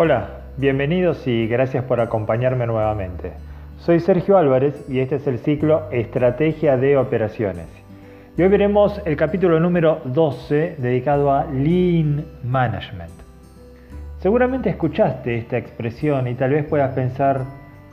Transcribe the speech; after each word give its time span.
Hola, 0.00 0.28
bienvenidos 0.56 1.26
y 1.26 1.48
gracias 1.48 1.82
por 1.82 2.00
acompañarme 2.00 2.68
nuevamente. 2.68 3.32
Soy 3.78 3.98
Sergio 3.98 4.38
Álvarez 4.38 4.88
y 4.88 5.00
este 5.00 5.16
es 5.16 5.26
el 5.26 5.40
ciclo 5.40 5.90
Estrategia 5.90 6.76
de 6.76 6.96
Operaciones. 6.96 7.66
Hoy 8.38 8.46
veremos 8.46 9.02
el 9.04 9.16
capítulo 9.16 9.58
número 9.58 10.00
12 10.04 10.76
dedicado 10.78 11.32
a 11.32 11.46
Lean 11.46 12.24
Management. 12.44 13.10
Seguramente 14.18 14.70
escuchaste 14.70 15.36
esta 15.36 15.58
expresión 15.58 16.28
y 16.28 16.36
tal 16.36 16.50
vez 16.50 16.64
puedas 16.66 16.94
pensar, 16.94 17.42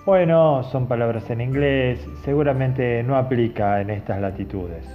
bueno, 0.06 0.62
son 0.62 0.88
palabras 0.88 1.28
en 1.32 1.42
inglés, 1.42 2.08
seguramente 2.24 3.02
no 3.02 3.18
aplica 3.18 3.82
en 3.82 3.90
estas 3.90 4.22
latitudes. 4.22 4.86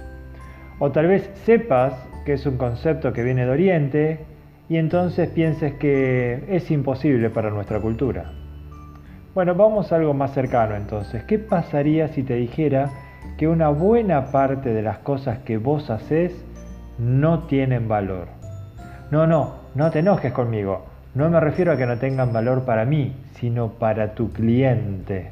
O 0.79 0.91
tal 0.91 1.07
vez 1.07 1.29
sepas 1.43 1.93
que 2.25 2.31
es 2.31 2.45
un 2.45 2.55
concepto 2.55 3.11
que 3.11 3.21
viene 3.21 3.43
de 3.43 3.51
Oriente 3.51 4.30
y 4.71 4.77
entonces 4.77 5.27
pienses 5.27 5.73
que 5.73 6.45
es 6.47 6.71
imposible 6.71 7.29
para 7.29 7.49
nuestra 7.49 7.81
cultura. 7.81 8.31
Bueno, 9.35 9.53
vamos 9.53 9.91
a 9.91 9.97
algo 9.97 10.13
más 10.13 10.33
cercano 10.33 10.77
entonces. 10.77 11.25
¿Qué 11.25 11.39
pasaría 11.39 12.07
si 12.07 12.23
te 12.23 12.35
dijera 12.35 12.89
que 13.37 13.49
una 13.49 13.67
buena 13.67 14.31
parte 14.31 14.73
de 14.73 14.81
las 14.81 14.99
cosas 14.99 15.39
que 15.39 15.57
vos 15.57 15.89
haces 15.89 16.45
no 16.97 17.39
tienen 17.47 17.89
valor? 17.89 18.29
No, 19.11 19.27
no, 19.27 19.55
no 19.75 19.91
te 19.91 19.99
enojes 19.99 20.31
conmigo. 20.31 20.85
No 21.15 21.29
me 21.29 21.41
refiero 21.41 21.73
a 21.73 21.75
que 21.75 21.85
no 21.85 21.97
tengan 21.97 22.31
valor 22.31 22.63
para 22.63 22.85
mí, 22.85 23.13
sino 23.33 23.73
para 23.73 24.15
tu 24.15 24.31
cliente. 24.31 25.31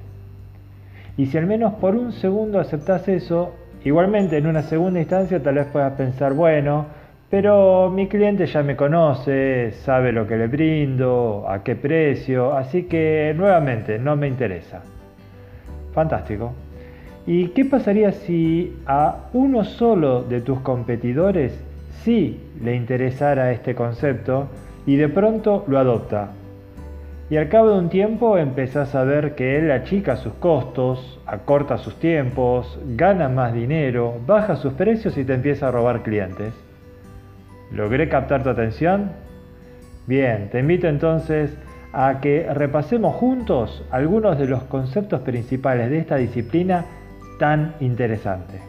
Y 1.16 1.28
si 1.28 1.38
al 1.38 1.46
menos 1.46 1.76
por 1.76 1.96
un 1.96 2.12
segundo 2.12 2.60
aceptas 2.60 3.08
eso, 3.08 3.56
igualmente 3.86 4.36
en 4.36 4.48
una 4.48 4.64
segunda 4.64 5.00
instancia 5.00 5.42
tal 5.42 5.56
vez 5.56 5.68
puedas 5.68 5.94
pensar, 5.94 6.34
bueno, 6.34 6.88
pero 7.30 7.92
mi 7.92 8.08
cliente 8.08 8.48
ya 8.48 8.64
me 8.64 8.76
conoce, 8.76 9.72
sabe 9.72 10.12
lo 10.12 10.26
que 10.26 10.36
le 10.36 10.48
brindo, 10.48 11.46
a 11.48 11.64
qué 11.64 11.76
precio, 11.76 12.54
así 12.54 12.84
que 12.84 13.34
nuevamente 13.38 14.00
no 14.00 14.16
me 14.16 14.28
interesa. 14.28 14.82
Fantástico. 15.94 16.54
¿Y 17.28 17.50
qué 17.50 17.66
pasaría 17.66 18.12
si 18.12 18.76
a 18.88 19.28
uno 19.34 19.64
solo 19.64 20.24
de 20.24 20.42
tus 20.42 20.60
competidores 20.62 21.54
sí 22.04 22.40
le 22.64 22.76
interesara 22.76 23.52
este 23.52 23.76
concepto 23.76 24.48
y 24.88 24.96
de 24.96 25.10
pronto 25.10 25.64
lo 25.68 25.78
adopta? 25.78 26.32
Y 27.30 27.38
al 27.38 27.48
cabo 27.48 27.70
de 27.70 27.78
un 27.78 27.90
tiempo 27.90 28.40
empezás 28.40 28.96
a 28.96 29.04
ver 29.04 29.36
que 29.36 29.60
él 29.60 29.70
achica 29.70 30.16
sus 30.16 30.34
costos, 30.34 31.20
acorta 31.28 31.78
sus 31.78 31.94
tiempos, 32.00 32.80
gana 32.96 33.30
más 33.30 33.54
dinero, 33.54 34.16
baja 34.26 34.56
sus 34.56 34.74
precios 34.74 35.16
y 35.16 35.24
te 35.24 35.36
empieza 35.36 35.68
a 35.68 35.72
robar 35.72 36.02
clientes. 36.02 36.69
¿Logré 37.72 38.10
captar 38.10 38.44
tu 38.44 38.50
atención? 38.50 39.12
Bien, 40.08 40.50
te 40.50 40.60
invito 40.60 40.88
entonces 40.88 41.56
a 41.94 42.20
que 42.20 42.52
repasemos 42.54 43.16
juntos 43.16 43.84
algunos 43.92 44.38
de 44.38 44.48
los 44.48 44.64
conceptos 44.64 45.22
principales 45.22 45.90
de 45.90 46.00
esta 46.00 46.18
disciplina 46.18 46.86
tan 47.40 47.76
interesante. 47.80 48.60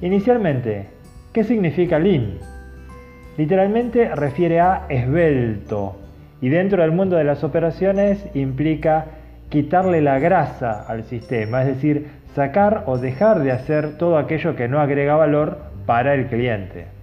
Inicialmente, 0.00 0.88
¿qué 1.32 1.44
significa 1.44 1.98
Lean? 1.98 2.38
Literalmente 3.36 4.14
refiere 4.14 4.60
a 4.60 4.86
esbelto 4.88 5.96
y 6.40 6.48
dentro 6.48 6.82
del 6.82 6.92
mundo 6.92 7.16
de 7.16 7.24
las 7.24 7.44
operaciones 7.44 8.24
implica 8.34 9.06
quitarle 9.48 10.02
la 10.02 10.18
grasa 10.18 10.84
al 10.86 11.04
sistema, 11.04 11.62
es 11.62 11.68
decir, 11.68 12.08
sacar 12.34 12.84
o 12.86 12.98
dejar 12.98 13.40
de 13.40 13.52
hacer 13.52 13.96
todo 13.98 14.18
aquello 14.18 14.56
que 14.56 14.68
no 14.68 14.80
agrega 14.80 15.16
valor 15.16 15.58
para 15.86 16.14
el 16.14 16.26
cliente. 16.26 17.01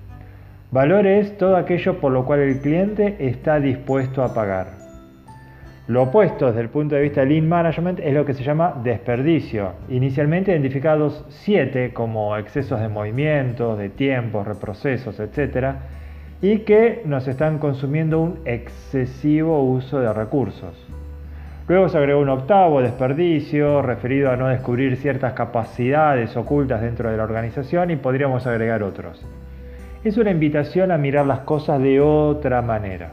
Valor 0.72 1.08
es 1.08 1.36
todo 1.40 1.58
aquello 1.58 2.00
por 2.00 2.12
lo 2.12 2.26
cual 2.26 2.42
el 2.42 2.62
cliente 2.62 3.16
está 3.18 3.60
dispuesto 3.60 4.24
a 4.24 4.36
pagar. 4.36 4.68
Lo 5.88 6.04
opuesto 6.04 6.46
desde 6.46 6.62
el 6.62 6.70
punto 6.70 6.94
de 6.94 7.02
vista 7.02 7.22
de 7.22 7.26
Lean 7.26 7.50
Management 7.50 8.00
es 8.00 8.14
lo 8.14 8.24
que 8.24 8.36
se 8.36 8.44
llama 8.44 8.80
desperdicio, 8.84 9.72
inicialmente 9.90 10.52
identificados 10.52 11.26
siete 11.30 11.92
como 11.92 12.38
excesos 12.38 12.80
de 12.80 12.88
movimiento, 12.88 13.76
de 13.76 13.90
tiempos, 13.90 14.46
reprocesos, 14.46 15.20
etc., 15.20 15.78
y 16.40 16.60
que 16.60 17.02
nos 17.04 17.28
están 17.28 17.58
consumiendo 17.58 18.22
un 18.22 18.40
excesivo 18.46 19.64
uso 19.64 20.00
de 20.00 20.14
recursos. 20.14 20.88
Luego 21.68 21.90
se 21.90 21.98
agregó 21.98 22.20
un 22.22 22.30
octavo 22.30 22.84
desperdicio 22.84 23.82
referido 23.82 24.30
a 24.30 24.36
no 24.36 24.48
descubrir 24.48 24.98
ciertas 24.98 25.34
capacidades 25.34 26.38
ocultas 26.38 26.82
dentro 26.82 27.10
de 27.10 27.18
la 27.18 27.24
organización 27.24 27.90
y 27.90 27.96
podríamos 27.96 28.46
agregar 28.46 28.84
otros 28.84 29.26
es 30.04 30.18
una 30.18 30.32
invitación 30.32 30.92
a 30.92 30.98
mirar 30.98 31.26
las 31.26 31.40
cosas 31.42 31.82
de 31.82 32.00
otra 32.00 32.62
manera. 32.62 33.12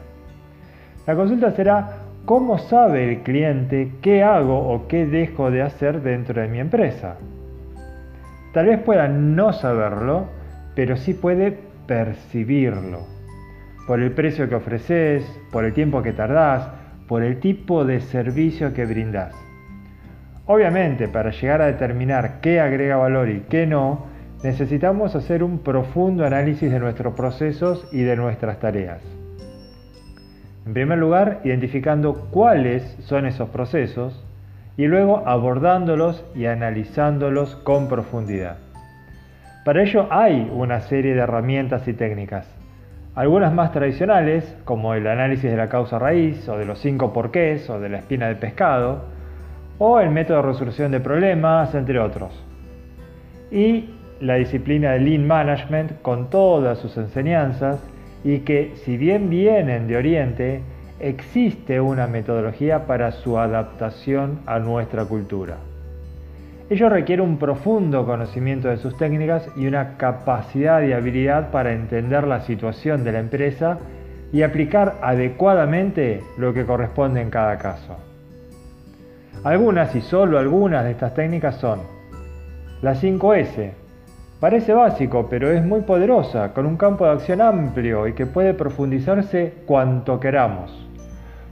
La 1.05 1.15
consulta 1.15 1.51
será 1.51 1.97
cómo 2.25 2.57
sabe 2.57 3.09
el 3.09 3.19
cliente 3.21 3.91
qué 4.01 4.23
hago 4.23 4.57
o 4.57 4.87
qué 4.87 5.05
dejo 5.05 5.51
de 5.51 5.61
hacer 5.61 6.01
dentro 6.01 6.41
de 6.41 6.47
mi 6.47 6.59
empresa. 6.59 7.15
Tal 8.53 8.65
vez 8.67 8.79
pueda 8.79 9.07
no 9.07 9.53
saberlo, 9.53 10.25
pero 10.75 10.97
sí 10.97 11.13
puede 11.13 11.57
percibirlo. 11.87 13.05
Por 13.87 14.01
el 14.01 14.11
precio 14.11 14.49
que 14.49 14.55
ofreces, 14.55 15.23
por 15.51 15.63
el 15.63 15.73
tiempo 15.73 16.01
que 16.01 16.13
tardás, 16.13 16.69
por 17.07 17.23
el 17.23 17.39
tipo 17.39 17.85
de 17.85 18.01
servicio 18.01 18.73
que 18.73 18.85
brindás. 18.85 19.33
Obviamente, 20.45 21.07
para 21.07 21.31
llegar 21.31 21.61
a 21.61 21.67
determinar 21.67 22.39
qué 22.41 22.59
agrega 22.59 22.97
valor 22.97 23.29
y 23.29 23.41
qué 23.49 23.65
no, 23.65 24.05
necesitamos 24.43 25.15
hacer 25.15 25.43
un 25.43 25.59
profundo 25.59 26.25
análisis 26.25 26.71
de 26.71 26.79
nuestros 26.79 27.13
procesos 27.13 27.87
y 27.91 28.01
de 28.01 28.15
nuestras 28.15 28.59
tareas. 28.59 29.01
En 30.65 30.73
primer 30.73 30.97
lugar, 30.97 31.39
identificando 31.43 32.27
cuáles 32.29 32.83
son 33.01 33.25
esos 33.25 33.49
procesos 33.49 34.23
y 34.75 34.85
luego 34.85 35.23
abordándolos 35.25 36.25
y 36.35 36.45
analizándolos 36.45 37.55
con 37.57 37.87
profundidad. 37.87 38.57
Para 39.65 39.83
ello 39.83 40.07
hay 40.11 40.49
una 40.53 40.81
serie 40.81 41.13
de 41.13 41.21
herramientas 41.21 41.87
y 41.87 41.93
técnicas, 41.93 42.47
algunas 43.15 43.51
más 43.51 43.71
tradicionales, 43.71 44.55
como 44.63 44.93
el 44.93 45.07
análisis 45.07 45.49
de 45.49 45.57
la 45.57 45.69
causa 45.69 45.97
raíz, 45.97 46.47
o 46.47 46.55
de 46.55 46.65
los 46.65 46.77
cinco 46.77 47.13
porqués, 47.13 47.67
o 47.67 47.79
de 47.79 47.89
la 47.89 47.97
espina 47.97 48.27
de 48.27 48.35
pescado, 48.35 49.05
o 49.79 49.99
el 49.99 50.11
método 50.11 50.37
de 50.37 50.43
resolución 50.43 50.91
de 50.91 50.99
problemas, 50.99 51.73
entre 51.73 51.99
otros. 51.99 52.31
Y 53.49 53.96
la 54.19 54.35
disciplina 54.35 54.91
de 54.91 54.99
Lean 54.99 55.27
Management 55.27 56.01
con 56.01 56.29
todas 56.29 56.79
sus 56.79 56.97
enseñanzas 56.97 57.79
y 58.23 58.39
que 58.39 58.73
si 58.83 58.97
bien 58.97 59.29
vienen 59.29 59.87
de 59.87 59.97
Oriente, 59.97 60.61
existe 60.99 61.79
una 61.79 62.07
metodología 62.07 62.85
para 62.85 63.11
su 63.11 63.37
adaptación 63.37 64.39
a 64.45 64.59
nuestra 64.59 65.05
cultura. 65.05 65.57
Ello 66.69 66.89
requiere 66.89 67.21
un 67.21 67.37
profundo 67.37 68.05
conocimiento 68.05 68.67
de 68.67 68.77
sus 68.77 68.97
técnicas 68.97 69.47
y 69.55 69.67
una 69.67 69.95
capacidad 69.95 70.81
y 70.81 70.91
habilidad 70.91 71.49
para 71.49 71.71
entender 71.71 72.27
la 72.27 72.41
situación 72.41 73.05
de 73.05 73.13
la 73.13 73.19
empresa 73.19 73.79
y 74.33 74.41
aplicar 74.41 74.95
adecuadamente 75.01 76.21
lo 76.37 76.53
que 76.53 76.65
corresponde 76.65 77.21
en 77.21 77.29
cada 77.29 77.57
caso. 77.57 77.95
Algunas 79.45 79.95
y 79.95 80.01
solo 80.01 80.39
algunas 80.39 80.83
de 80.83 80.91
estas 80.91 81.13
técnicas 81.13 81.55
son 81.55 81.79
las 82.81 83.01
5S, 83.01 83.71
Parece 84.39 84.71
básico, 84.71 85.27
pero 85.27 85.49
es 85.51 85.65
muy 85.65 85.81
poderosa, 85.81 86.53
con 86.53 86.67
un 86.67 86.77
campo 86.77 87.05
de 87.05 87.11
acción 87.11 87.41
amplio 87.41 88.07
y 88.07 88.13
que 88.13 88.27
puede 88.27 88.53
profundizarse 88.53 89.55
cuanto 89.65 90.19
queramos. 90.19 90.87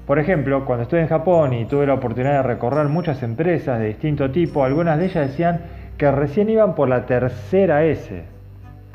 Por 0.06 0.19
ejemplo, 0.19 0.66
cuando 0.66 0.84
estuve 0.84 1.01
en 1.01 1.07
Japón 1.07 1.53
y 1.53 1.66
tuve 1.66 1.88
la 1.88 1.95
oportunidad 1.95 2.44
de 2.44 2.44
recorrer 2.44 2.88
muchas 2.88 3.24
empresas 3.24 3.79
de 3.79 3.88
distinto 3.88 4.29
tipo, 4.29 4.63
algunas 4.63 5.00
de 5.00 5.06
ellas 5.06 5.29
decían 5.29 5.62
que 5.97 6.12
recién 6.12 6.47
iban 6.47 6.75
por 6.75 6.88
la 6.88 7.07
tercera 7.07 7.84
S 7.85 8.24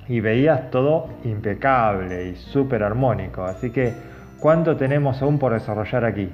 y 0.06 0.20
veías 0.20 0.70
todo 0.70 1.08
impecable 1.24 2.28
y 2.28 2.36
súper 2.36 2.84
armónico. 2.84 3.42
Así 3.42 3.70
que, 3.70 3.92
¿cuánto 4.38 4.76
tenemos 4.76 5.20
aún 5.20 5.40
por 5.40 5.52
desarrollar 5.52 6.04
aquí? 6.04 6.30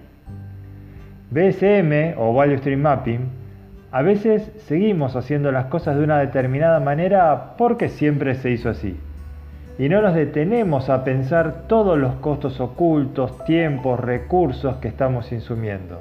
BSM 1.31 2.19
o 2.19 2.35
Value 2.35 2.59
Stream 2.59 2.83
Mapping 2.83 3.46
a 3.93 4.03
veces 4.03 4.51
seguimos 4.67 5.17
haciendo 5.17 5.53
las 5.53 5.67
cosas 5.67 5.97
de 5.97 6.05
una 6.05 6.19
determinada 6.19 6.81
manera 6.81 7.55
porque 7.57 7.89
siempre 7.89 8.35
se 8.35 8.51
hizo 8.51 8.69
así. 8.69 8.99
Y 9.79 9.89
no 9.89 10.01
nos 10.01 10.15
detenemos 10.15 10.89
a 10.89 11.05
pensar 11.05 11.65
todos 11.69 11.99
los 11.99 12.15
costos 12.17 12.61
ocultos, 12.61 13.45
tiempos, 13.45 14.01
recursos 14.01 14.77
que 14.77 14.89
estamos 14.89 15.31
insumiendo. 15.33 16.01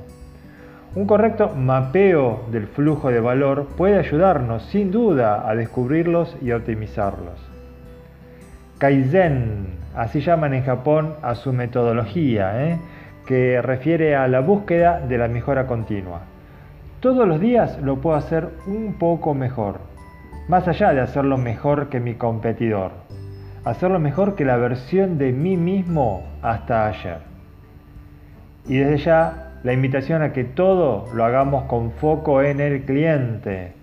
Un 0.96 1.06
correcto 1.08 1.50
mapeo 1.50 2.46
del 2.52 2.68
flujo 2.68 3.12
de 3.12 3.20
valor 3.20 3.68
puede 3.76 4.00
ayudarnos 4.00 4.64
sin 4.64 4.92
duda 4.92 5.48
a 5.48 5.54
descubrirlos 5.54 6.38
y 6.42 6.54
optimizarlos. 6.54 7.38
Kaizen, 8.78 9.68
así 9.94 10.22
llaman 10.22 10.54
en 10.54 10.64
Japón 10.64 11.16
a 11.22 11.36
su 11.36 11.52
metodología, 11.52 12.66
¿eh? 12.66 12.80
que 13.26 13.62
refiere 13.62 14.16
a 14.16 14.28
la 14.30 14.40
búsqueda 14.40 15.02
de 15.02 15.18
la 15.18 15.28
mejora 15.28 15.68
continua. 15.68 16.22
Todos 17.06 17.28
los 17.28 17.40
días 17.40 17.80
lo 17.84 18.02
puedo 18.02 18.16
hacer 18.16 18.50
un 18.66 18.96
poco 18.98 19.36
mejor, 19.36 19.76
más 20.48 20.68
allá 20.68 20.92
de 20.92 21.02
hacerlo 21.02 21.38
mejor 21.38 21.90
que 21.90 22.00
mi 22.00 22.16
competidor, 22.16 22.94
hacerlo 23.64 24.00
mejor 24.00 24.34
que 24.34 24.44
la 24.44 24.58
versión 24.58 25.20
de 25.20 25.32
mí 25.32 25.56
mismo 25.56 26.24
hasta 26.42 26.88
ayer. 26.88 27.20
Y 28.68 28.78
desde 28.78 28.98
ya, 28.98 29.52
la 29.62 29.74
invitación 29.74 30.24
a 30.24 30.34
que 30.34 30.46
todo 30.46 31.06
lo 31.14 31.24
hagamos 31.24 31.66
con 31.66 31.92
foco 31.92 32.42
en 32.42 32.60
el 32.60 32.86
cliente, 32.86 33.74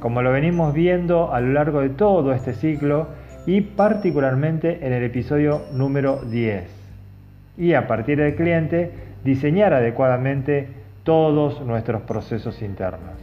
como 0.00 0.20
lo 0.20 0.32
venimos 0.32 0.74
viendo 0.74 1.32
a 1.32 1.40
lo 1.40 1.52
largo 1.52 1.82
de 1.82 1.90
todo 1.90 2.32
este 2.32 2.52
ciclo 2.52 3.06
y 3.46 3.60
particularmente 3.60 4.84
en 4.84 4.92
el 4.92 5.04
episodio 5.04 5.62
número 5.72 6.16
10. 6.24 6.64
Y 7.58 7.74
a 7.74 7.86
partir 7.86 8.18
del 8.18 8.34
cliente, 8.34 8.90
diseñar 9.22 9.72
adecuadamente 9.72 10.81
todos 11.04 11.60
nuestros 11.62 12.02
procesos 12.02 12.62
internos. 12.62 13.16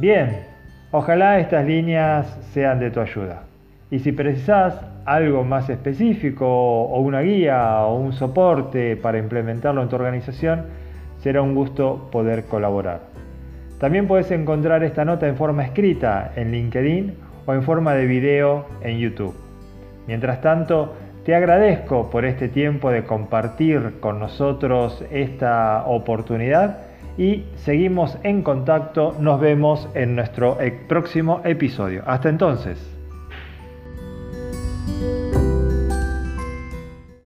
Bien, 0.00 0.44
ojalá 0.90 1.38
estas 1.38 1.64
líneas 1.64 2.26
sean 2.52 2.80
de 2.80 2.90
tu 2.90 3.00
ayuda. 3.00 3.44
Y 3.90 4.00
si 4.00 4.12
precisas 4.12 4.80
algo 5.04 5.44
más 5.44 5.70
específico 5.70 6.46
o 6.46 7.00
una 7.00 7.20
guía 7.20 7.84
o 7.84 7.96
un 7.96 8.12
soporte 8.12 8.96
para 8.96 9.18
implementarlo 9.18 9.82
en 9.82 9.88
tu 9.88 9.96
organización, 9.96 10.64
será 11.18 11.42
un 11.42 11.54
gusto 11.54 12.08
poder 12.10 12.46
colaborar. 12.46 13.00
También 13.78 14.06
puedes 14.06 14.30
encontrar 14.30 14.82
esta 14.82 15.04
nota 15.04 15.28
en 15.28 15.36
forma 15.36 15.64
escrita 15.64 16.32
en 16.36 16.52
LinkedIn 16.52 17.14
o 17.46 17.54
en 17.54 17.62
forma 17.62 17.94
de 17.94 18.06
video 18.06 18.66
en 18.82 18.98
YouTube. 18.98 19.34
Mientras 20.06 20.40
tanto, 20.40 20.94
te 21.24 21.34
agradezco 21.34 22.10
por 22.10 22.24
este 22.24 22.48
tiempo 22.48 22.90
de 22.90 23.04
compartir 23.04 23.94
con 24.00 24.18
nosotros 24.18 25.02
esta 25.10 25.84
oportunidad 25.86 26.78
y 27.16 27.44
seguimos 27.56 28.18
en 28.22 28.42
contacto. 28.42 29.16
Nos 29.18 29.40
vemos 29.40 29.88
en 29.94 30.16
nuestro 30.16 30.58
próximo 30.86 31.40
episodio. 31.44 32.02
Hasta 32.06 32.28
entonces. 32.28 32.93